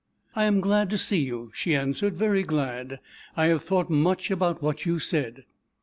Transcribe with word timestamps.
"I 0.35 0.45
am 0.45 0.61
glad 0.61 0.89
to 0.89 0.97
see 0.97 1.19
you," 1.19 1.51
she 1.53 1.75
answered, 1.75 2.17
"very 2.17 2.41
glad; 2.41 2.99
I 3.37 3.45
have 3.49 3.63
thought 3.63 3.91
much 3.91 4.31
about 4.31 4.59
what 4.59 4.83
you 4.83 4.97
said." 4.97 5.43